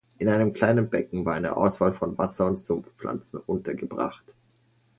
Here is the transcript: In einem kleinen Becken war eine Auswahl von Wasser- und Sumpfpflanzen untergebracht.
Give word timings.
In 0.17 0.29
einem 0.29 0.51
kleinen 0.51 0.89
Becken 0.89 1.25
war 1.25 1.35
eine 1.35 1.55
Auswahl 1.55 1.93
von 1.93 2.17
Wasser- 2.17 2.47
und 2.47 2.57
Sumpfpflanzen 2.57 3.39
untergebracht. 3.39 4.35